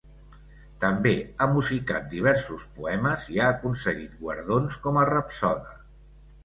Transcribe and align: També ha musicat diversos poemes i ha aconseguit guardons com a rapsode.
També 0.83 1.11
ha 1.37 1.47
musicat 1.51 2.09
diversos 2.15 2.65
poemes 2.79 3.29
i 3.37 3.41
ha 3.45 3.53
aconseguit 3.59 4.19
guardons 4.27 4.83
com 4.87 5.01
a 5.03 5.07
rapsode. 5.17 5.81